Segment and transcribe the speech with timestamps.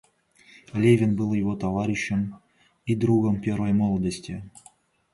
[0.73, 2.33] Левин был его товарищем
[2.87, 4.43] и другом первой молодости.